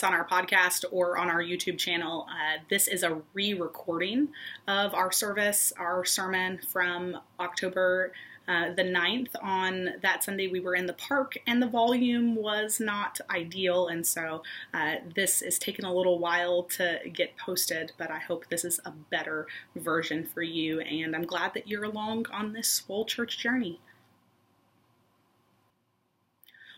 on 0.00 0.14
our 0.14 0.26
podcast 0.26 0.86
or 0.90 1.18
on 1.18 1.28
our 1.28 1.42
YouTube 1.42 1.76
channel, 1.76 2.26
uh, 2.30 2.58
this 2.70 2.88
is 2.88 3.02
a 3.02 3.20
re 3.34 3.52
recording 3.52 4.28
of 4.66 4.94
our 4.94 5.12
service, 5.12 5.72
our 5.78 6.04
sermon 6.06 6.58
from 6.66 7.18
October 7.38 8.12
uh, 8.48 8.72
the 8.74 8.82
9th. 8.82 9.28
On 9.42 9.90
that 10.00 10.24
Sunday, 10.24 10.48
we 10.48 10.60
were 10.60 10.74
in 10.74 10.86
the 10.86 10.94
park 10.94 11.36
and 11.46 11.62
the 11.62 11.68
volume 11.68 12.34
was 12.34 12.80
not 12.80 13.20
ideal, 13.30 13.88
and 13.88 14.06
so 14.06 14.42
uh, 14.72 14.96
this 15.14 15.42
is 15.42 15.58
taking 15.58 15.84
a 15.84 15.94
little 15.94 16.18
while 16.18 16.62
to 16.64 16.98
get 17.12 17.36
posted, 17.36 17.92
but 17.98 18.10
I 18.10 18.18
hope 18.18 18.46
this 18.48 18.64
is 18.64 18.80
a 18.86 18.90
better 19.10 19.46
version 19.76 20.24
for 20.24 20.42
you, 20.42 20.80
and 20.80 21.14
I'm 21.14 21.26
glad 21.26 21.52
that 21.54 21.68
you're 21.68 21.84
along 21.84 22.26
on 22.32 22.52
this 22.52 22.68
Swole 22.68 23.04
Church 23.04 23.38
journey. 23.38 23.78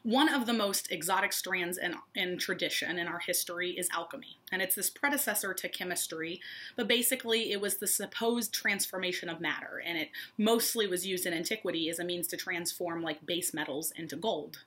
One 0.05 0.29
of 0.29 0.45
the 0.45 0.53
most 0.53 0.93
exotic 0.93 1.33
strands 1.33 1.79
in, 1.79 1.95
in 2.15 2.37
tradition 2.37 2.99
in 2.99 3.09
our 3.09 3.21
history 3.21 3.71
is 3.71 3.89
alchemy, 3.91 4.39
and 4.53 4.61
it's 4.61 4.75
this 4.75 4.91
predecessor 4.91 5.55
to 5.55 5.67
chemistry, 5.67 6.43
but 6.77 6.87
basically 6.87 7.53
it 7.53 7.61
was 7.63 7.79
the 7.79 7.87
supposed 7.87 8.53
transformation 8.53 9.31
of 9.31 9.41
matter, 9.41 9.83
and 9.83 9.97
it 9.97 10.11
mostly 10.37 10.87
was 10.87 11.07
used 11.07 11.25
in 11.25 11.33
antiquity 11.33 11.89
as 11.89 11.99
a 11.99 12.05
means 12.05 12.27
to 12.29 12.37
transform 12.37 13.03
like 13.03 13.25
base 13.25 13.55
metals 13.55 13.93
into 13.97 14.15
gold 14.15 14.59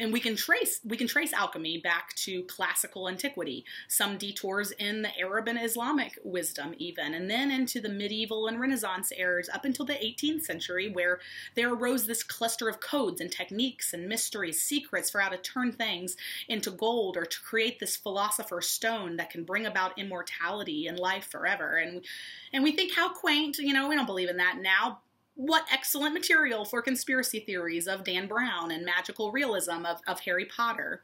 and 0.00 0.12
we 0.12 0.20
can 0.20 0.34
trace 0.34 0.80
we 0.84 0.96
can 0.96 1.06
trace 1.06 1.32
alchemy 1.32 1.78
back 1.78 2.14
to 2.14 2.42
classical 2.44 3.08
antiquity 3.08 3.64
some 3.88 4.18
detours 4.18 4.72
in 4.72 5.02
the 5.02 5.18
arab 5.18 5.46
and 5.46 5.58
islamic 5.62 6.18
wisdom 6.24 6.74
even 6.78 7.14
and 7.14 7.30
then 7.30 7.50
into 7.50 7.80
the 7.80 7.88
medieval 7.88 8.48
and 8.48 8.60
renaissance 8.60 9.12
eras 9.16 9.48
up 9.52 9.64
until 9.64 9.84
the 9.84 9.92
18th 9.94 10.42
century 10.42 10.90
where 10.90 11.20
there 11.54 11.72
arose 11.72 12.06
this 12.06 12.22
cluster 12.22 12.68
of 12.68 12.80
codes 12.80 13.20
and 13.20 13.30
techniques 13.30 13.92
and 13.92 14.08
mysteries 14.08 14.60
secrets 14.60 15.10
for 15.10 15.20
how 15.20 15.28
to 15.28 15.36
turn 15.36 15.72
things 15.72 16.16
into 16.48 16.70
gold 16.70 17.16
or 17.16 17.24
to 17.24 17.40
create 17.40 17.78
this 17.78 17.96
philosopher's 17.96 18.68
stone 18.68 19.16
that 19.16 19.30
can 19.30 19.44
bring 19.44 19.66
about 19.66 19.98
immortality 19.98 20.86
and 20.86 20.98
life 20.98 21.30
forever. 21.30 21.76
And 21.76 22.04
and 22.52 22.62
we 22.62 22.72
think 22.72 22.94
how 22.94 23.12
quaint 23.12 23.58
you 23.58 23.72
know 23.72 23.88
we 23.88 23.94
don't 23.94 24.06
believe 24.06 24.30
in 24.30 24.38
that 24.38 24.58
now 24.60 25.00
what 25.40 25.66
excellent 25.72 26.12
material 26.12 26.66
for 26.66 26.82
conspiracy 26.82 27.40
theories 27.40 27.86
of 27.88 28.04
Dan 28.04 28.26
Brown 28.26 28.70
and 28.70 28.84
magical 28.84 29.32
realism 29.32 29.86
of, 29.86 30.00
of 30.06 30.20
Harry 30.20 30.44
Potter. 30.44 31.02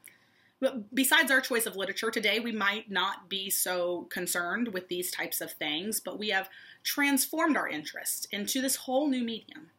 But 0.61 0.95
besides 0.95 1.31
our 1.31 1.41
choice 1.41 1.65
of 1.65 1.75
literature 1.75 2.11
today, 2.11 2.39
we 2.39 2.53
might 2.53 2.91
not 2.91 3.31
be 3.31 3.49
so 3.49 4.07
concerned 4.11 4.69
with 4.69 4.89
these 4.89 5.11
types 5.11 5.41
of 5.41 5.53
things, 5.53 6.01
but 6.01 6.19
we 6.19 6.29
have 6.29 6.51
transformed 6.83 7.57
our 7.57 7.67
interest 7.67 8.29
into 8.31 8.61
this 8.61 8.77
whole 8.77 9.09
new 9.09 9.25
medium. 9.25 9.71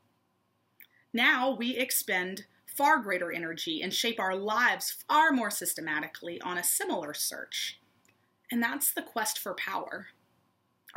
Now 1.14 1.56
we 1.56 1.78
expend 1.78 2.46
far 2.66 2.98
greater 2.98 3.32
energy 3.32 3.84
and 3.84 3.94
shape 3.94 4.20
our 4.20 4.36
lives 4.36 5.04
far 5.08 5.32
more 5.32 5.52
systematically 5.52 6.42
on 6.42 6.58
a 6.58 6.64
similar 6.64 7.14
search. 7.14 7.80
And 8.52 8.62
that's 8.62 8.92
the 8.92 9.04
quest 9.04 9.38
for 9.38 9.54
power. 9.54 10.08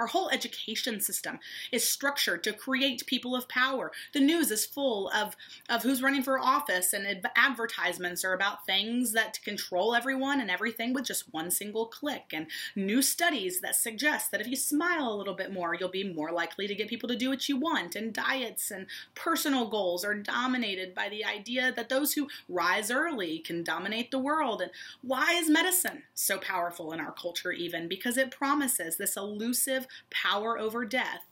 Our 0.00 0.06
whole 0.06 0.30
education 0.30 0.98
system 0.98 1.40
is 1.70 1.86
structured 1.86 2.42
to 2.44 2.54
create 2.54 3.04
people 3.04 3.36
of 3.36 3.50
power. 3.50 3.92
The 4.14 4.20
news 4.20 4.50
is 4.50 4.64
full 4.64 5.10
of, 5.10 5.36
of 5.68 5.82
who's 5.82 6.02
running 6.02 6.22
for 6.22 6.38
office, 6.38 6.94
and 6.94 7.06
ad- 7.06 7.30
advertisements 7.36 8.24
are 8.24 8.32
about 8.32 8.64
things 8.64 9.12
that 9.12 9.38
control 9.44 9.94
everyone 9.94 10.40
and 10.40 10.50
everything 10.50 10.94
with 10.94 11.04
just 11.04 11.34
one 11.34 11.50
single 11.50 11.84
click. 11.84 12.30
And 12.32 12.46
new 12.74 13.02
studies 13.02 13.60
that 13.60 13.76
suggest 13.76 14.30
that 14.30 14.40
if 14.40 14.48
you 14.48 14.56
smile 14.56 15.12
a 15.12 15.14
little 15.14 15.34
bit 15.34 15.52
more, 15.52 15.74
you'll 15.74 15.90
be 15.90 16.14
more 16.14 16.32
likely 16.32 16.66
to 16.66 16.74
get 16.74 16.88
people 16.88 17.10
to 17.10 17.16
do 17.16 17.28
what 17.28 17.46
you 17.50 17.58
want. 17.58 17.94
And 17.94 18.14
diets 18.14 18.70
and 18.70 18.86
personal 19.14 19.68
goals 19.68 20.02
are 20.02 20.14
dominated 20.14 20.94
by 20.94 21.10
the 21.10 21.26
idea 21.26 21.74
that 21.76 21.90
those 21.90 22.14
who 22.14 22.28
rise 22.48 22.90
early 22.90 23.40
can 23.40 23.62
dominate 23.62 24.10
the 24.10 24.18
world. 24.18 24.62
And 24.62 24.70
why 25.02 25.34
is 25.34 25.50
medicine 25.50 26.04
so 26.14 26.38
powerful 26.38 26.90
in 26.92 27.00
our 27.00 27.12
culture, 27.12 27.52
even? 27.52 27.86
Because 27.86 28.16
it 28.16 28.30
promises 28.30 28.96
this 28.96 29.14
elusive 29.14 29.86
power 30.10 30.58
over 30.58 30.84
death. 30.84 31.24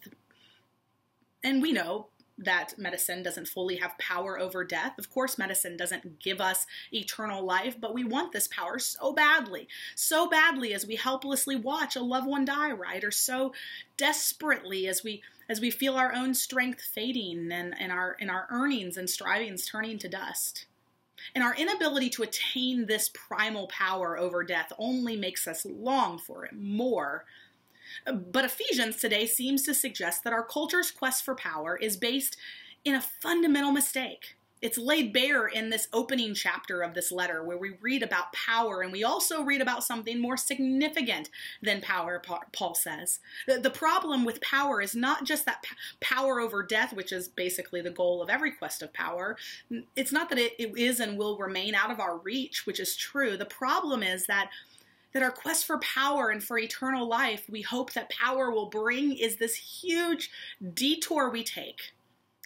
And 1.42 1.62
we 1.62 1.72
know 1.72 2.08
that 2.38 2.78
medicine 2.78 3.22
doesn't 3.22 3.48
fully 3.48 3.76
have 3.76 3.98
power 3.98 4.38
over 4.38 4.64
death. 4.64 4.96
Of 4.98 5.10
course, 5.10 5.38
medicine 5.38 5.76
doesn't 5.76 6.20
give 6.20 6.40
us 6.40 6.66
eternal 6.92 7.44
life, 7.44 7.76
but 7.80 7.94
we 7.94 8.04
want 8.04 8.32
this 8.32 8.46
power 8.48 8.78
so 8.78 9.12
badly, 9.12 9.66
so 9.96 10.28
badly 10.28 10.72
as 10.72 10.86
we 10.86 10.94
helplessly 10.94 11.56
watch 11.56 11.96
a 11.96 12.00
loved 12.00 12.28
one 12.28 12.44
die, 12.44 12.70
right? 12.70 13.02
Or 13.02 13.10
so 13.10 13.52
desperately 13.96 14.86
as 14.86 15.02
we 15.02 15.22
as 15.50 15.60
we 15.60 15.70
feel 15.70 15.94
our 15.96 16.14
own 16.14 16.34
strength 16.34 16.82
fading 16.82 17.50
and, 17.50 17.74
and 17.80 17.90
our 17.90 18.16
and 18.20 18.30
our 18.30 18.46
earnings 18.50 18.96
and 18.96 19.10
strivings 19.10 19.66
turning 19.66 19.98
to 19.98 20.08
dust. 20.08 20.66
And 21.34 21.42
our 21.42 21.54
inability 21.56 22.10
to 22.10 22.22
attain 22.22 22.86
this 22.86 23.10
primal 23.12 23.66
power 23.66 24.16
over 24.16 24.44
death 24.44 24.72
only 24.78 25.16
makes 25.16 25.48
us 25.48 25.66
long 25.66 26.18
for 26.18 26.44
it 26.44 26.54
more 26.54 27.24
but 28.06 28.44
Ephesians 28.44 28.96
today 28.96 29.26
seems 29.26 29.62
to 29.64 29.74
suggest 29.74 30.24
that 30.24 30.32
our 30.32 30.44
culture's 30.44 30.90
quest 30.90 31.24
for 31.24 31.34
power 31.34 31.76
is 31.76 31.96
based 31.96 32.36
in 32.84 32.94
a 32.94 33.00
fundamental 33.00 33.72
mistake. 33.72 34.36
It's 34.60 34.76
laid 34.76 35.12
bare 35.12 35.46
in 35.46 35.70
this 35.70 35.86
opening 35.92 36.34
chapter 36.34 36.82
of 36.82 36.94
this 36.94 37.12
letter 37.12 37.44
where 37.44 37.58
we 37.58 37.74
read 37.80 38.02
about 38.02 38.32
power 38.32 38.82
and 38.82 38.90
we 38.90 39.04
also 39.04 39.44
read 39.44 39.60
about 39.60 39.84
something 39.84 40.20
more 40.20 40.36
significant 40.36 41.30
than 41.62 41.80
power, 41.80 42.20
Paul 42.52 42.74
says. 42.74 43.20
The 43.46 43.70
problem 43.70 44.24
with 44.24 44.40
power 44.40 44.80
is 44.80 44.96
not 44.96 45.24
just 45.24 45.46
that 45.46 45.64
power 46.00 46.40
over 46.40 46.64
death, 46.64 46.92
which 46.92 47.12
is 47.12 47.28
basically 47.28 47.82
the 47.82 47.90
goal 47.90 48.20
of 48.20 48.30
every 48.30 48.50
quest 48.50 48.82
of 48.82 48.92
power. 48.92 49.36
It's 49.94 50.10
not 50.10 50.28
that 50.30 50.40
it 50.40 50.54
is 50.58 50.98
and 50.98 51.16
will 51.16 51.38
remain 51.38 51.76
out 51.76 51.92
of 51.92 52.00
our 52.00 52.18
reach, 52.18 52.66
which 52.66 52.80
is 52.80 52.96
true. 52.96 53.36
The 53.36 53.44
problem 53.44 54.02
is 54.02 54.26
that 54.26 54.50
that 55.12 55.22
our 55.22 55.30
quest 55.30 55.66
for 55.66 55.78
power 55.78 56.30
and 56.30 56.42
for 56.42 56.58
eternal 56.58 57.08
life, 57.08 57.44
we 57.48 57.62
hope 57.62 57.92
that 57.92 58.10
power 58.10 58.50
will 58.50 58.68
bring, 58.68 59.16
is 59.16 59.36
this 59.36 59.54
huge 59.54 60.30
detour 60.74 61.30
we 61.30 61.42
take, 61.42 61.92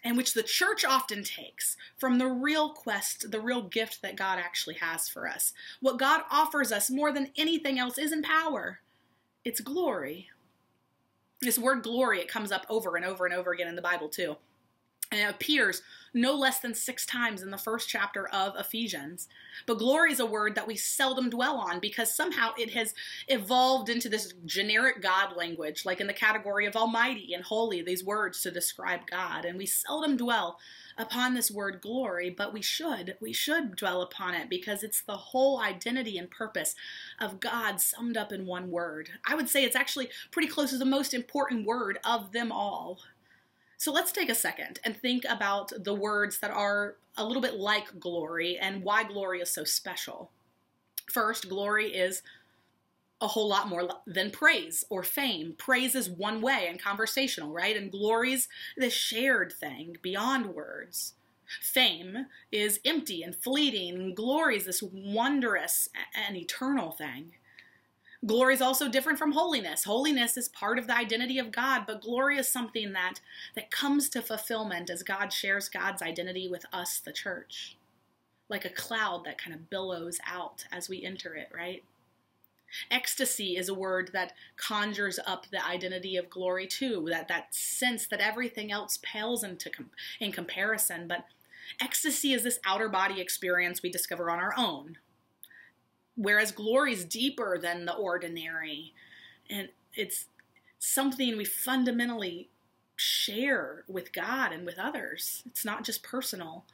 and 0.04 0.16
which 0.16 0.34
the 0.34 0.42
church 0.42 0.84
often 0.84 1.24
takes 1.24 1.76
from 1.96 2.18
the 2.18 2.26
real 2.26 2.70
quest, 2.70 3.30
the 3.30 3.40
real 3.40 3.62
gift 3.62 4.02
that 4.02 4.16
God 4.16 4.38
actually 4.38 4.76
has 4.76 5.08
for 5.08 5.28
us. 5.28 5.52
What 5.80 5.98
God 5.98 6.22
offers 6.30 6.72
us 6.72 6.90
more 6.90 7.12
than 7.12 7.30
anything 7.36 7.78
else 7.78 7.98
isn't 7.98 8.24
power, 8.24 8.80
it's 9.44 9.60
glory. 9.60 10.28
This 11.40 11.58
word 11.58 11.82
glory, 11.82 12.20
it 12.20 12.28
comes 12.28 12.52
up 12.52 12.64
over 12.68 12.94
and 12.94 13.04
over 13.04 13.26
and 13.26 13.34
over 13.34 13.52
again 13.52 13.66
in 13.66 13.74
the 13.74 13.82
Bible, 13.82 14.08
too. 14.08 14.36
And 15.12 15.20
it 15.20 15.30
appears 15.30 15.82
no 16.14 16.34
less 16.34 16.58
than 16.58 16.74
six 16.74 17.04
times 17.04 17.42
in 17.42 17.50
the 17.50 17.58
first 17.58 17.88
chapter 17.88 18.26
of 18.28 18.56
Ephesians. 18.56 19.28
But 19.66 19.78
glory 19.78 20.10
is 20.12 20.20
a 20.20 20.26
word 20.26 20.54
that 20.54 20.66
we 20.66 20.74
seldom 20.74 21.28
dwell 21.28 21.56
on 21.56 21.80
because 21.80 22.14
somehow 22.14 22.52
it 22.58 22.70
has 22.70 22.94
evolved 23.28 23.90
into 23.90 24.08
this 24.08 24.32
generic 24.46 25.02
God 25.02 25.36
language, 25.36 25.84
like 25.84 26.00
in 26.00 26.06
the 26.06 26.12
category 26.14 26.66
of 26.66 26.76
almighty 26.76 27.34
and 27.34 27.44
holy, 27.44 27.82
these 27.82 28.04
words 28.04 28.40
to 28.42 28.50
describe 28.50 29.06
God. 29.06 29.44
And 29.44 29.58
we 29.58 29.66
seldom 29.66 30.16
dwell 30.16 30.58
upon 30.96 31.34
this 31.34 31.50
word 31.50 31.80
glory, 31.82 32.30
but 32.30 32.52
we 32.52 32.62
should. 32.62 33.16
We 33.20 33.34
should 33.34 33.76
dwell 33.76 34.00
upon 34.00 34.34
it 34.34 34.48
because 34.48 34.82
it's 34.82 35.02
the 35.02 35.16
whole 35.16 35.60
identity 35.60 36.16
and 36.16 36.30
purpose 36.30 36.74
of 37.20 37.40
God 37.40 37.80
summed 37.80 38.16
up 38.16 38.32
in 38.32 38.46
one 38.46 38.70
word. 38.70 39.10
I 39.26 39.34
would 39.34 39.48
say 39.48 39.64
it's 39.64 39.76
actually 39.76 40.08
pretty 40.30 40.48
close 40.48 40.70
to 40.70 40.78
the 40.78 40.84
most 40.86 41.12
important 41.12 41.66
word 41.66 41.98
of 42.02 42.32
them 42.32 42.50
all. 42.50 43.00
So 43.82 43.90
let's 43.90 44.12
take 44.12 44.28
a 44.28 44.34
second 44.36 44.78
and 44.84 44.96
think 44.96 45.24
about 45.28 45.72
the 45.76 45.92
words 45.92 46.38
that 46.38 46.52
are 46.52 46.98
a 47.16 47.24
little 47.24 47.42
bit 47.42 47.54
like 47.54 47.98
glory 47.98 48.56
and 48.56 48.84
why 48.84 49.02
glory 49.02 49.40
is 49.40 49.52
so 49.52 49.64
special. 49.64 50.30
First, 51.10 51.48
glory 51.48 51.88
is 51.92 52.22
a 53.20 53.26
whole 53.26 53.48
lot 53.48 53.68
more 53.68 53.88
than 54.06 54.30
praise 54.30 54.84
or 54.88 55.02
fame. 55.02 55.56
Praise 55.58 55.96
is 55.96 56.08
one 56.08 56.40
way 56.40 56.68
and 56.68 56.80
conversational, 56.80 57.52
right? 57.52 57.76
And 57.76 57.90
glory's 57.90 58.46
the 58.76 58.88
shared 58.88 59.52
thing 59.52 59.96
beyond 60.00 60.54
words. 60.54 61.14
Fame 61.60 62.26
is 62.52 62.78
empty 62.84 63.24
and 63.24 63.34
fleeting. 63.34 64.14
Glory 64.14 64.58
is 64.58 64.66
this 64.66 64.80
wondrous 64.80 65.88
and 66.14 66.36
eternal 66.36 66.92
thing. 66.92 67.32
Glory 68.24 68.54
is 68.54 68.62
also 68.62 68.88
different 68.88 69.18
from 69.18 69.32
holiness. 69.32 69.82
Holiness 69.82 70.36
is 70.36 70.48
part 70.48 70.78
of 70.78 70.86
the 70.86 70.96
identity 70.96 71.38
of 71.38 71.50
God, 71.50 71.84
but 71.86 72.02
glory 72.02 72.38
is 72.38 72.48
something 72.48 72.92
that, 72.92 73.14
that 73.56 73.72
comes 73.72 74.08
to 74.10 74.22
fulfillment 74.22 74.90
as 74.90 75.02
God 75.02 75.32
shares 75.32 75.68
God's 75.68 76.02
identity 76.02 76.46
with 76.48 76.64
us, 76.72 77.00
the 77.00 77.12
church. 77.12 77.76
Like 78.48 78.64
a 78.64 78.70
cloud 78.70 79.24
that 79.24 79.38
kind 79.38 79.54
of 79.54 79.68
billows 79.68 80.18
out 80.24 80.66
as 80.70 80.88
we 80.88 81.02
enter 81.02 81.34
it, 81.34 81.48
right? 81.52 81.82
Ecstasy 82.90 83.56
is 83.56 83.68
a 83.68 83.74
word 83.74 84.10
that 84.12 84.32
conjures 84.56 85.18
up 85.26 85.46
the 85.50 85.64
identity 85.64 86.16
of 86.16 86.30
glory 86.30 86.66
too, 86.66 87.06
that, 87.10 87.26
that 87.28 87.54
sense 87.54 88.06
that 88.06 88.20
everything 88.20 88.70
else 88.70 89.00
pales 89.02 89.42
into 89.42 89.70
in 90.20 90.30
comparison. 90.32 91.08
But 91.08 91.24
ecstasy 91.80 92.32
is 92.32 92.44
this 92.44 92.60
outer 92.64 92.88
body 92.88 93.20
experience 93.20 93.82
we 93.82 93.90
discover 93.90 94.30
on 94.30 94.38
our 94.38 94.54
own, 94.56 94.98
whereas 96.16 96.52
glory 96.52 96.92
is 96.92 97.04
deeper 97.04 97.58
than 97.58 97.84
the 97.84 97.94
ordinary 97.94 98.92
and 99.48 99.68
it's 99.94 100.26
something 100.78 101.36
we 101.36 101.44
fundamentally 101.44 102.48
share 102.96 103.84
with 103.88 104.12
God 104.12 104.52
and 104.52 104.64
with 104.64 104.78
others. 104.78 105.42
It's 105.46 105.64
not 105.64 105.84
just 105.84 106.02
personal. 106.02 106.64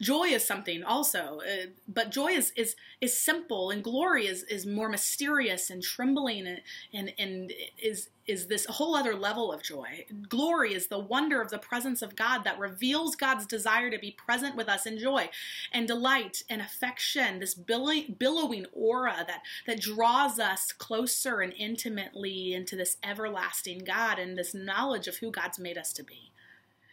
Joy 0.00 0.24
is 0.28 0.46
something 0.46 0.82
also, 0.82 1.40
uh, 1.40 1.66
but 1.86 2.10
joy 2.10 2.28
is, 2.28 2.52
is 2.56 2.76
is 3.00 3.18
simple, 3.18 3.70
and 3.70 3.82
glory 3.82 4.26
is 4.26 4.42
is 4.44 4.66
more 4.66 4.88
mysterious 4.88 5.70
and 5.70 5.82
trembling, 5.82 6.46
and 6.46 6.60
and, 6.92 7.12
and 7.18 7.52
is 7.80 8.08
is 8.28 8.46
this 8.46 8.66
whole 8.66 8.94
other 8.94 9.14
level 9.14 9.50
of 9.50 9.62
joy. 9.62 10.04
Glory 10.28 10.74
is 10.74 10.86
the 10.86 10.98
wonder 10.98 11.40
of 11.40 11.50
the 11.50 11.58
presence 11.58 12.02
of 12.02 12.14
God 12.14 12.44
that 12.44 12.58
reveals 12.58 13.16
God's 13.16 13.46
desire 13.46 13.90
to 13.90 13.98
be 13.98 14.10
present 14.10 14.54
with 14.54 14.68
us 14.68 14.84
in 14.86 14.98
joy 14.98 15.30
and 15.72 15.88
delight 15.88 16.42
and 16.50 16.60
affection, 16.60 17.40
this 17.40 17.54
billowing 17.54 18.66
aura 18.72 19.24
that, 19.26 19.42
that 19.66 19.80
draws 19.80 20.38
us 20.38 20.72
closer 20.72 21.40
and 21.40 21.54
intimately 21.54 22.52
into 22.52 22.76
this 22.76 22.98
everlasting 23.02 23.78
God 23.78 24.18
and 24.18 24.36
this 24.36 24.54
knowledge 24.54 25.08
of 25.08 25.16
who 25.16 25.30
God's 25.30 25.58
made 25.58 25.78
us 25.78 25.92
to 25.94 26.04
be. 26.04 26.30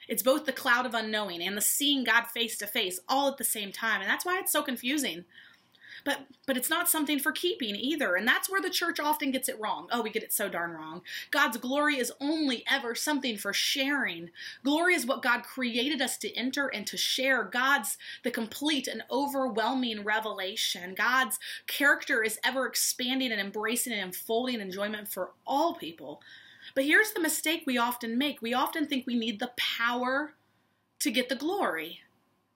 It's 0.07 0.23
both 0.23 0.45
the 0.45 0.53
cloud 0.53 0.85
of 0.85 0.93
unknowing 0.93 1.41
and 1.41 1.57
the 1.57 1.61
seeing 1.61 2.03
God 2.03 2.27
face 2.27 2.57
to 2.57 2.67
face 2.67 2.99
all 3.09 3.27
at 3.27 3.37
the 3.37 3.43
same 3.43 3.71
time. 3.71 4.01
And 4.01 4.09
that's 4.09 4.25
why 4.25 4.39
it's 4.39 4.51
so 4.51 4.61
confusing 4.61 5.25
but 6.05 6.19
but 6.45 6.55
it's 6.55 6.69
not 6.69 6.87
something 6.87 7.19
for 7.19 7.31
keeping 7.31 7.75
either. 7.75 8.15
And 8.15 8.27
that's 8.27 8.49
where 8.49 8.61
the 8.61 8.69
church 8.69 8.99
often 8.99 9.31
gets 9.31 9.49
it 9.49 9.59
wrong. 9.59 9.87
Oh 9.91 10.01
we 10.01 10.11
get 10.11 10.23
it 10.23 10.31
so 10.31 10.47
darn 10.47 10.71
wrong. 10.71 11.01
God's 11.31 11.57
glory 11.57 11.97
is 11.97 12.13
only 12.21 12.63
ever 12.69 12.95
something 12.95 13.37
for 13.37 13.51
sharing. 13.51 14.29
Glory 14.63 14.93
is 14.93 15.05
what 15.05 15.23
god 15.23 15.43
created 15.43 16.01
us 16.01 16.17
to 16.19 16.33
enter 16.35 16.67
and 16.67 16.87
to 16.87 16.95
share. 16.95 17.43
God's 17.43 17.97
the 18.23 18.31
complete 18.31 18.87
and 18.87 19.03
overwhelming 19.11 20.03
revelation. 20.03 20.93
God's 20.95 21.39
character 21.67 22.23
is 22.23 22.39
ever 22.45 22.67
expanding 22.67 23.31
and 23.31 23.41
embracing 23.41 23.91
and 23.91 24.03
unfolding 24.03 24.61
enjoyment 24.61 25.07
for 25.07 25.31
all 25.45 25.73
people. 25.73 26.21
But 26.75 26.85
here's 26.85 27.13
the 27.13 27.21
mistake 27.21 27.63
we 27.65 27.77
often 27.77 28.17
make. 28.17 28.41
We 28.41 28.53
often 28.53 28.85
think 28.85 29.07
we 29.07 29.15
need 29.15 29.39
the 29.39 29.51
power 29.57 30.33
to 30.99 31.11
get 31.11 31.29
the 31.29 31.35
glory. 31.35 32.01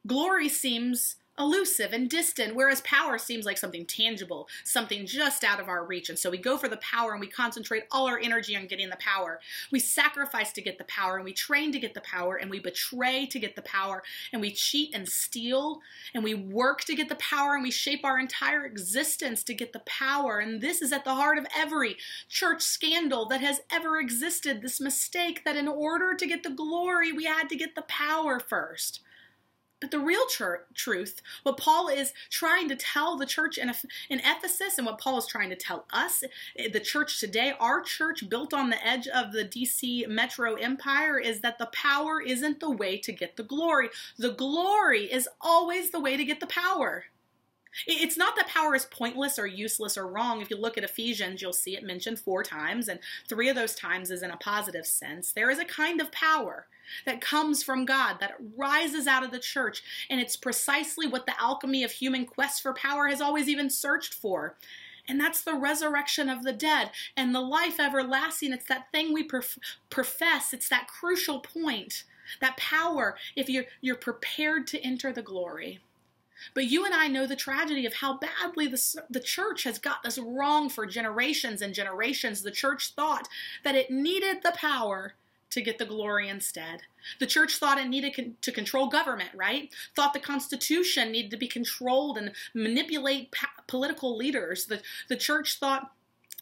Glory 0.05 0.49
seems 0.49 1.15
elusive 1.39 1.93
and 1.93 2.09
distant, 2.09 2.53
whereas 2.53 2.81
power 2.81 3.17
seems 3.17 3.45
like 3.45 3.57
something 3.57 3.85
tangible, 3.85 4.47
something 4.65 5.05
just 5.05 5.43
out 5.43 5.59
of 5.59 5.69
our 5.69 5.85
reach. 5.85 6.09
And 6.09 6.19
so 6.19 6.29
we 6.29 6.37
go 6.37 6.57
for 6.57 6.67
the 6.67 6.77
power 6.77 7.13
and 7.13 7.21
we 7.21 7.27
concentrate 7.27 7.83
all 7.91 8.07
our 8.07 8.19
energy 8.19 8.55
on 8.55 8.67
getting 8.67 8.89
the 8.89 8.97
power. 8.97 9.39
We 9.71 9.79
sacrifice 9.79 10.51
to 10.53 10.61
get 10.61 10.77
the 10.77 10.83
power 10.83 11.15
and 11.15 11.25
we 11.25 11.33
train 11.33 11.71
to 11.71 11.79
get 11.79 11.93
the 11.93 12.01
power 12.01 12.35
and 12.35 12.49
we 12.49 12.59
betray 12.59 13.25
to 13.27 13.39
get 13.39 13.55
the 13.55 13.61
power 13.61 14.03
and 14.33 14.41
we 14.41 14.51
cheat 14.51 14.93
and 14.93 15.07
steal 15.07 15.81
and 16.13 16.23
we 16.23 16.33
work 16.33 16.81
to 16.81 16.95
get 16.95 17.07
the 17.07 17.15
power 17.15 17.53
and 17.53 17.63
we 17.63 17.71
shape 17.71 18.03
our 18.03 18.19
entire 18.19 18.65
existence 18.65 19.43
to 19.43 19.53
get 19.53 19.71
the 19.71 19.79
power. 19.79 20.39
And 20.39 20.59
this 20.61 20.81
is 20.81 20.91
at 20.91 21.05
the 21.05 21.15
heart 21.15 21.37
of 21.37 21.47
every 21.55 21.95
church 22.27 22.61
scandal 22.61 23.25
that 23.27 23.41
has 23.41 23.61
ever 23.71 23.97
existed 23.97 24.61
this 24.61 24.81
mistake 24.81 25.45
that 25.45 25.55
in 25.55 25.67
order 25.67 26.13
to 26.15 26.27
get 26.27 26.43
the 26.43 26.49
glory, 26.49 27.13
we 27.13 27.23
had 27.25 27.47
to 27.49 27.55
get 27.55 27.75
the 27.75 27.83
power 27.83 28.39
first. 28.39 29.01
But 29.79 29.91
the 29.91 29.99
real 29.99 30.25
tr- 30.29 30.65
truth, 30.73 31.21
what 31.43 31.57
Paul 31.57 31.87
is 31.87 32.13
trying 32.29 32.67
to 32.69 32.75
tell 32.75 33.17
the 33.17 33.25
church 33.25 33.57
in, 33.57 33.69
in 34.09 34.19
Ephesus 34.19 34.77
and 34.77 34.85
what 34.85 34.99
Paul 34.99 35.17
is 35.17 35.27
trying 35.27 35.49
to 35.49 35.55
tell 35.55 35.85
us, 35.91 36.23
eh, 36.57 36.69
the 36.71 36.79
church 36.79 37.19
today, 37.19 37.53
our 37.59 37.81
church 37.81 38.27
built 38.29 38.53
on 38.53 38.69
the 38.69 38.85
edge 38.85 39.07
of 39.07 39.31
the 39.31 39.45
DC 39.45 40.07
metro 40.07 40.55
empire, 40.55 41.17
is 41.17 41.41
that 41.41 41.57
the 41.57 41.67
power 41.67 42.21
isn't 42.21 42.59
the 42.59 42.69
way 42.69 42.97
to 42.97 43.11
get 43.11 43.37
the 43.37 43.43
glory. 43.43 43.89
The 44.17 44.33
glory 44.33 45.05
is 45.11 45.29
always 45.39 45.91
the 45.91 45.99
way 45.99 46.17
to 46.17 46.25
get 46.25 46.39
the 46.39 46.47
power. 46.47 47.05
It's 47.87 48.17
not 48.17 48.35
that 48.35 48.47
power 48.47 48.75
is 48.75 48.85
pointless 48.85 49.39
or 49.39 49.47
useless 49.47 49.97
or 49.97 50.07
wrong. 50.07 50.41
If 50.41 50.49
you 50.49 50.57
look 50.57 50.77
at 50.77 50.83
Ephesians, 50.83 51.41
you'll 51.41 51.53
see 51.53 51.75
it 51.75 51.83
mentioned 51.83 52.19
four 52.19 52.43
times, 52.43 52.87
and 52.87 52.99
three 53.27 53.49
of 53.49 53.55
those 53.55 53.75
times 53.75 54.11
is 54.11 54.23
in 54.23 54.31
a 54.31 54.37
positive 54.37 54.85
sense. 54.85 55.31
There 55.33 55.49
is 55.49 55.59
a 55.59 55.65
kind 55.65 56.01
of 56.01 56.11
power 56.11 56.67
that 57.05 57.21
comes 57.21 57.63
from 57.63 57.85
God, 57.85 58.17
that 58.19 58.35
rises 58.57 59.07
out 59.07 59.23
of 59.23 59.31
the 59.31 59.39
church. 59.39 59.83
And 60.09 60.19
it's 60.19 60.35
precisely 60.35 61.07
what 61.07 61.25
the 61.25 61.39
alchemy 61.39 61.83
of 61.83 61.91
human 61.91 62.25
quest 62.25 62.61
for 62.61 62.73
power 62.73 63.07
has 63.07 63.21
always 63.21 63.47
even 63.47 63.69
searched 63.69 64.13
for. 64.13 64.55
And 65.07 65.19
that's 65.19 65.41
the 65.41 65.55
resurrection 65.55 66.29
of 66.29 66.43
the 66.43 66.53
dead 66.53 66.91
and 67.17 67.33
the 67.33 67.41
life 67.41 67.79
everlasting. 67.79 68.53
It's 68.53 68.67
that 68.67 68.91
thing 68.91 69.13
we 69.13 69.23
prof- 69.23 69.57
profess. 69.89 70.53
It's 70.53 70.69
that 70.69 70.87
crucial 70.87 71.39
point, 71.39 72.03
that 72.41 72.57
power, 72.57 73.17
if 73.35 73.49
you're, 73.49 73.65
you're 73.81 73.95
prepared 73.95 74.67
to 74.67 74.79
enter 74.81 75.11
the 75.11 75.23
glory. 75.23 75.79
But 76.53 76.65
you 76.65 76.85
and 76.85 76.93
I 76.93 77.07
know 77.07 77.25
the 77.25 77.35
tragedy 77.35 77.85
of 77.85 77.95
how 77.95 78.17
badly 78.17 78.67
the, 78.67 79.03
the 79.09 79.19
church 79.19 79.63
has 79.63 79.79
got 79.79 80.03
this 80.03 80.17
wrong 80.17 80.69
for 80.69 80.85
generations 80.85 81.61
and 81.61 81.73
generations. 81.73 82.41
The 82.41 82.51
church 82.51 82.93
thought 82.95 83.27
that 83.63 83.75
it 83.75 83.91
needed 83.91 84.37
the 84.43 84.53
power 84.55 85.13
to 85.51 85.61
get 85.61 85.77
the 85.77 85.85
glory 85.85 86.29
instead. 86.29 86.81
The 87.19 87.25
church 87.25 87.55
thought 87.55 87.79
it 87.79 87.87
needed 87.87 88.15
con- 88.15 88.35
to 88.41 88.51
control 88.51 88.87
government, 88.87 89.31
right? 89.35 89.73
Thought 89.95 90.13
the 90.13 90.19
Constitution 90.19 91.11
needed 91.11 91.31
to 91.31 91.37
be 91.37 91.47
controlled 91.47 92.17
and 92.17 92.33
manipulate 92.53 93.31
pa- 93.31 93.49
political 93.67 94.15
leaders. 94.15 94.67
The, 94.67 94.81
the 95.07 95.15
church 95.15 95.57
thought 95.57 95.91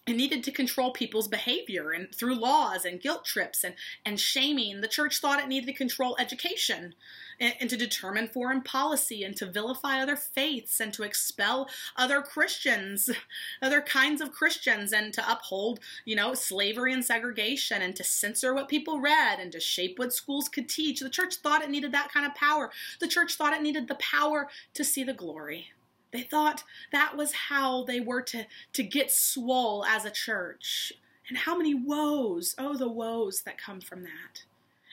it 0.07 0.15
needed 0.15 0.41
to 0.45 0.51
control 0.51 0.91
people's 0.91 1.27
behavior 1.27 1.91
and 1.91 2.13
through 2.15 2.35
laws 2.35 2.85
and 2.85 3.01
guilt 3.01 3.25
trips 3.25 3.63
and, 3.63 3.75
and 4.05 4.17
shaming. 4.19 4.79
The 4.79 4.87
church 4.87 5.19
thought 5.19 5.41
it 5.41 5.49
needed 5.49 5.67
to 5.67 5.73
control 5.73 6.15
education 6.17 6.95
and, 7.41 7.53
and, 7.59 7.69
to 7.69 7.75
determine 7.75 8.29
foreign 8.29 8.61
policy 8.61 9.23
and 9.23 9.35
to 9.35 9.45
vilify 9.45 10.01
other 10.01 10.15
faiths 10.15 10.79
and 10.79 10.93
to 10.93 11.03
expel 11.03 11.69
other 11.97 12.21
Christians, 12.21 13.09
other 13.61 13.81
kinds 13.81 14.21
of 14.21 14.31
Christians, 14.31 14.93
and 14.93 15.13
to 15.13 15.31
uphold, 15.31 15.81
you 16.05 16.15
know, 16.15 16.33
slavery 16.33 16.93
and 16.93 17.03
segregation 17.03 17.81
and 17.81 17.95
to 17.97 18.03
censor 18.03 18.53
what 18.53 18.69
people 18.69 19.01
read 19.01 19.39
and 19.39 19.51
to 19.51 19.59
shape 19.59 19.99
what 19.99 20.13
schools 20.13 20.47
could 20.47 20.69
teach. 20.69 21.01
The 21.01 21.09
church 21.09 21.35
thought 21.35 21.61
it 21.61 21.69
needed 21.69 21.91
that 21.91 22.13
kind 22.13 22.25
of 22.25 22.33
power. 22.33 22.71
The 23.01 23.07
church 23.09 23.35
thought 23.35 23.53
it 23.53 23.61
needed 23.61 23.89
the 23.89 23.95
power 23.95 24.47
to 24.73 24.83
see 24.85 25.03
the 25.03 25.13
glory. 25.13 25.73
They 26.11 26.21
thought 26.21 26.63
that 26.91 27.17
was 27.17 27.33
how 27.33 27.83
they 27.83 27.99
were 27.99 28.21
to, 28.23 28.45
to 28.73 28.83
get 28.83 29.11
swole 29.11 29.85
as 29.85 30.05
a 30.05 30.11
church. 30.11 30.93
And 31.29 31.37
how 31.37 31.57
many 31.57 31.73
woes, 31.73 32.55
oh, 32.57 32.77
the 32.77 32.89
woes 32.89 33.41
that 33.41 33.57
come 33.57 33.81
from 33.81 34.03
that. 34.03 34.43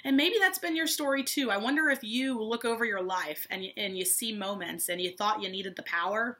And 0.05 0.17
maybe 0.17 0.37
that's 0.39 0.59
been 0.59 0.77
your 0.77 0.89
story 0.89 1.23
too. 1.23 1.51
I 1.51 1.57
wonder 1.57 1.89
if 1.89 2.03
you 2.03 2.43
look 2.43 2.65
over 2.65 2.85
your 2.85 3.01
life 3.01 3.47
and 3.51 3.65
and 3.77 3.97
you 3.97 4.05
see 4.05 4.37
moments 4.37 4.89
and 4.89 5.01
you 5.01 5.11
thought 5.11 5.43
you 5.43 5.49
needed 5.49 5.77
the 5.77 5.83
power 5.85 6.39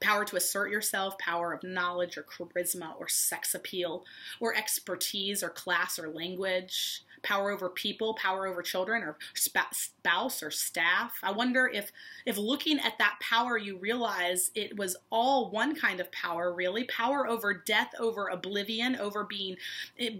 power 0.00 0.24
to 0.24 0.36
assert 0.36 0.70
yourself, 0.70 1.18
power 1.18 1.52
of 1.52 1.62
knowledge 1.62 2.16
or 2.16 2.22
charisma 2.22 2.98
or 2.98 3.08
sex 3.08 3.54
appeal 3.54 4.04
or 4.40 4.54
expertise 4.54 5.42
or 5.42 5.50
class 5.50 5.98
or 5.98 6.08
language. 6.08 7.04
Power 7.22 7.50
over 7.50 7.68
people, 7.68 8.14
power 8.14 8.46
over 8.46 8.62
children, 8.62 9.02
or 9.02 9.16
spouse 9.34 10.42
or 10.42 10.50
staff. 10.50 11.18
I 11.22 11.32
wonder 11.32 11.66
if 11.66 11.92
if 12.26 12.36
looking 12.36 12.78
at 12.78 12.98
that 12.98 13.18
power, 13.20 13.58
you 13.58 13.76
realize 13.78 14.50
it 14.54 14.76
was 14.76 14.96
all 15.10 15.50
one 15.50 15.74
kind 15.74 16.00
of 16.00 16.10
power, 16.12 16.52
really 16.52 16.84
power 16.84 17.26
over 17.26 17.54
death, 17.54 17.92
over 17.98 18.28
oblivion, 18.28 18.96
over 18.96 19.24
being 19.24 19.56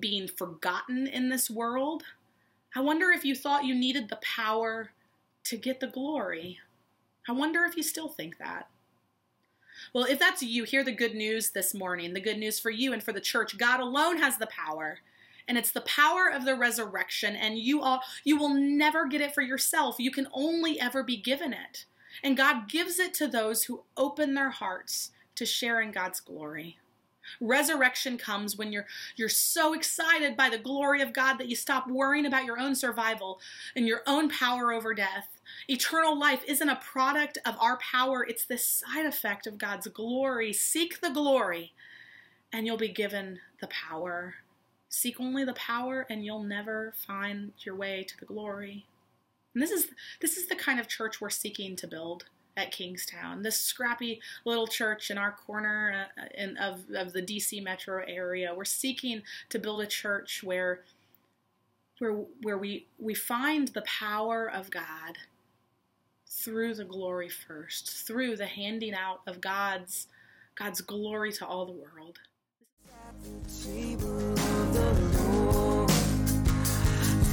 being 0.00 0.28
forgotten 0.28 1.07
in 1.07 1.28
this 1.28 1.50
world. 1.50 2.04
I 2.75 2.80
wonder 2.80 3.11
if 3.11 3.25
you 3.25 3.35
thought 3.35 3.64
you 3.64 3.75
needed 3.75 4.09
the 4.09 4.21
power 4.23 4.90
to 5.45 5.57
get 5.57 5.80
the 5.80 5.88
glory. 5.88 6.59
I 7.28 7.33
wonder 7.33 7.64
if 7.64 7.76
you 7.76 7.83
still 7.83 8.09
think 8.09 8.38
that. 8.38 8.69
Well, 9.92 10.04
if 10.04 10.19
that's 10.19 10.42
you, 10.42 10.64
hear 10.64 10.85
the 10.85 10.92
good 10.92 11.14
news 11.14 11.50
this 11.50 11.75
morning. 11.75 12.12
The 12.12 12.21
good 12.21 12.38
news 12.38 12.61
for 12.61 12.71
you 12.71 12.92
and 12.92 13.02
for 13.02 13.12
the 13.12 13.21
church. 13.21 13.59
God 13.59 13.80
alone 13.80 14.19
has 14.19 14.38
the 14.38 14.47
power. 14.47 14.99
And 15.50 15.59
it's 15.59 15.73
the 15.73 15.80
power 15.80 16.30
of 16.33 16.45
the 16.45 16.54
resurrection, 16.54 17.35
and 17.35 17.59
you 17.59 17.83
all 17.83 18.02
you 18.23 18.37
will 18.38 18.54
never 18.54 19.09
get 19.09 19.21
it 19.21 19.35
for 19.35 19.40
yourself. 19.42 19.97
You 19.99 20.12
can 20.12 20.28
only 20.33 20.78
ever 20.78 21.02
be 21.02 21.16
given 21.16 21.52
it. 21.52 21.87
And 22.23 22.37
God 22.37 22.69
gives 22.69 23.00
it 23.00 23.14
to 23.14 23.26
those 23.26 23.64
who 23.64 23.83
open 23.97 24.35
their 24.35 24.50
hearts 24.50 25.11
to 25.35 25.45
share 25.45 25.80
in 25.80 25.90
God's 25.90 26.21
glory. 26.21 26.78
Resurrection 27.40 28.16
comes 28.16 28.57
when 28.57 28.71
you're 28.71 28.87
you're 29.16 29.28
so 29.28 29.75
excited 29.75 30.37
by 30.37 30.50
the 30.50 30.57
glory 30.57 31.02
of 31.02 31.12
God 31.12 31.38
that 31.38 31.49
you 31.49 31.57
stop 31.57 31.88
worrying 31.88 32.26
about 32.26 32.45
your 32.45 32.61
own 32.61 32.76
survival 32.76 33.40
and 33.75 33.88
your 33.88 34.02
own 34.07 34.28
power 34.30 34.73
over 34.73 34.95
death. 34.95 35.40
Eternal 35.66 36.16
life 36.16 36.45
isn't 36.47 36.69
a 36.69 36.76
product 36.76 37.38
of 37.45 37.57
our 37.59 37.76
power, 37.78 38.25
it's 38.25 38.45
the 38.45 38.57
side 38.57 39.04
effect 39.04 39.49
of 39.49 39.59
God's 39.59 39.88
glory. 39.88 40.52
Seek 40.52 41.00
the 41.00 41.11
glory 41.11 41.73
and 42.52 42.66
you'll 42.66 42.76
be 42.76 42.88
given 42.92 43.40
the 43.61 43.66
power. 43.66 44.37
Seek 44.90 45.20
only 45.20 45.44
the 45.44 45.54
power 45.54 46.04
and 46.11 46.25
you'll 46.25 46.42
never 46.42 46.92
find 47.06 47.52
your 47.61 47.76
way 47.76 48.04
to 48.06 48.18
the 48.18 48.26
glory. 48.26 48.85
And 49.54 49.62
this 49.62 49.70
is 49.70 49.88
this 50.20 50.37
is 50.37 50.49
the 50.49 50.56
kind 50.56 50.78
of 50.78 50.88
church 50.88 51.20
we're 51.20 51.30
seeking 51.30 51.76
to 51.76 51.87
build 51.87 52.25
at 52.56 52.73
Kingstown. 52.73 53.42
this 53.42 53.56
scrappy 53.56 54.20
little 54.44 54.66
church 54.66 55.11
in 55.11 55.16
our 55.16 55.32
corner 55.32 56.06
uh, 56.18 56.25
in, 56.37 56.56
of, 56.56 56.82
of 56.94 57.12
the 57.12 57.23
DC 57.23 57.62
metro 57.62 58.02
area. 58.06 58.52
We're 58.54 58.64
seeking 58.64 59.23
to 59.49 59.59
build 59.59 59.80
a 59.80 59.87
church 59.87 60.42
where, 60.42 60.80
where, 61.99 62.12
where 62.42 62.59
we, 62.59 62.87
we 62.99 63.14
find 63.14 63.68
the 63.68 63.82
power 63.82 64.50
of 64.50 64.70
God 64.70 65.18
through 66.26 66.75
the 66.75 66.85
glory 66.85 67.28
first, 67.28 68.06
through 68.06 68.37
the 68.37 68.47
handing 68.47 68.94
out 68.94 69.20
of 69.26 69.40
God's, 69.40 70.09
God's 70.54 70.80
glory 70.80 71.32
to 71.32 71.47
all 71.47 71.66
the 71.66 71.73
world. 71.73 72.18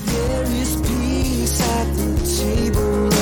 There 0.06 0.44
is 0.44 0.76
peace 0.82 1.62
at 1.62 1.86
the 1.96 2.10
table. 2.44 3.17